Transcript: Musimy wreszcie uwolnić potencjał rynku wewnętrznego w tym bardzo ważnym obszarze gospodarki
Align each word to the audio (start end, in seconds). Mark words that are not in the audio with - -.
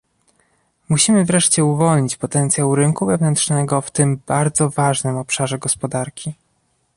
Musimy 0.89 1.25
wreszcie 1.25 1.65
uwolnić 1.65 2.15
potencjał 2.17 2.75
rynku 2.75 3.05
wewnętrznego 3.05 3.81
w 3.81 3.91
tym 3.91 4.21
bardzo 4.27 4.69
ważnym 4.69 5.17
obszarze 5.17 5.59
gospodarki 5.59 6.33